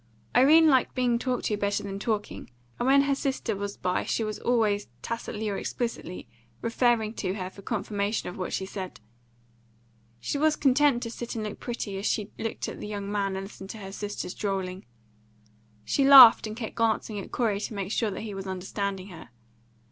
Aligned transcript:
Irene 0.35 0.65
liked 0.67 0.95
being 0.95 1.19
talked 1.19 1.45
to 1.45 1.57
better 1.57 1.83
than 1.83 1.99
talking, 1.99 2.49
and 2.79 2.87
when 2.87 3.01
her 3.03 3.13
sister 3.13 3.55
was 3.55 3.77
by 3.77 4.03
she 4.03 4.23
was 4.23 4.39
always, 4.39 4.87
tacitly 5.03 5.47
or 5.47 5.57
explicitly, 5.59 6.27
referring 6.59 7.13
to 7.13 7.35
her 7.35 7.51
for 7.51 7.61
confirmation 7.61 8.27
of 8.27 8.35
what 8.35 8.51
she 8.51 8.65
said. 8.65 8.99
She 10.19 10.39
was 10.39 10.55
content 10.55 11.03
to 11.03 11.11
sit 11.11 11.35
and 11.35 11.43
look 11.43 11.59
pretty 11.59 11.99
as 11.99 12.07
she 12.07 12.31
looked 12.39 12.67
at 12.67 12.79
the 12.79 12.87
young 12.87 13.11
man 13.11 13.35
and 13.35 13.43
listened 13.45 13.69
to 13.69 13.77
her 13.77 13.91
sister's 13.91 14.33
drolling. 14.33 14.85
She 15.85 16.03
laughed 16.03 16.47
and 16.47 16.57
kept 16.57 16.73
glancing 16.73 17.19
at 17.19 17.31
Corey 17.31 17.59
to 17.59 17.73
make 17.75 17.91
sure 17.91 18.09
that 18.09 18.21
he 18.21 18.33
was 18.33 18.47
understanding 18.47 19.09
her. 19.09 19.29